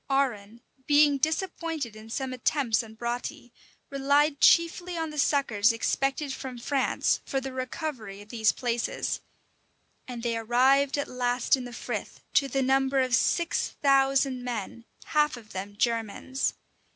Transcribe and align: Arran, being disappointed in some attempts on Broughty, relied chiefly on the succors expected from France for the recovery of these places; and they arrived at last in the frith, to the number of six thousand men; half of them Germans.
Arran, 0.09 0.61
being 0.87 1.19
disappointed 1.19 1.95
in 1.95 2.09
some 2.09 2.33
attempts 2.33 2.81
on 2.81 2.95
Broughty, 2.95 3.53
relied 3.91 4.39
chiefly 4.41 4.97
on 4.97 5.11
the 5.11 5.19
succors 5.19 5.71
expected 5.71 6.33
from 6.33 6.57
France 6.57 7.19
for 7.23 7.39
the 7.39 7.53
recovery 7.53 8.19
of 8.19 8.29
these 8.29 8.51
places; 8.51 9.21
and 10.07 10.23
they 10.23 10.35
arrived 10.35 10.97
at 10.97 11.07
last 11.07 11.55
in 11.55 11.65
the 11.65 11.71
frith, 11.71 12.19
to 12.33 12.47
the 12.47 12.63
number 12.63 12.99
of 12.99 13.13
six 13.13 13.75
thousand 13.83 14.43
men; 14.43 14.85
half 15.05 15.37
of 15.37 15.51
them 15.51 15.75
Germans. 15.77 16.55